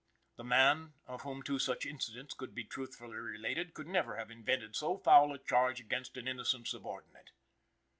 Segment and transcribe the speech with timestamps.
[0.37, 4.75] The man, of whom two such incidents could be truthfully related, could never have invented
[4.75, 7.29] so foul a charge against an innocent subordinate.